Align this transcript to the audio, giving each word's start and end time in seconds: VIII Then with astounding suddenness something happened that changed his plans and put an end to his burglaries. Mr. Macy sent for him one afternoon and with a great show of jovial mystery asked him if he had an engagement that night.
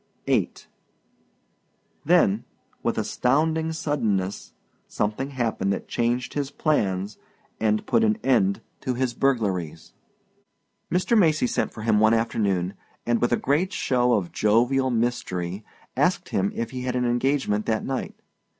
VIII 0.25 0.51
Then 2.05 2.43
with 2.81 2.97
astounding 2.97 3.71
suddenness 3.71 4.51
something 4.87 5.29
happened 5.29 5.71
that 5.73 5.87
changed 5.87 6.33
his 6.33 6.49
plans 6.49 7.19
and 7.59 7.85
put 7.85 8.03
an 8.03 8.17
end 8.23 8.61
to 8.79 8.95
his 8.95 9.13
burglaries. 9.13 9.93
Mr. 10.91 11.15
Macy 11.15 11.45
sent 11.45 11.71
for 11.71 11.83
him 11.83 11.99
one 11.99 12.15
afternoon 12.15 12.73
and 13.05 13.21
with 13.21 13.31
a 13.31 13.37
great 13.37 13.71
show 13.71 14.13
of 14.13 14.31
jovial 14.31 14.89
mystery 14.89 15.63
asked 15.95 16.29
him 16.29 16.51
if 16.55 16.71
he 16.71 16.81
had 16.81 16.95
an 16.95 17.05
engagement 17.05 17.67
that 17.67 17.85
night. 17.85 18.15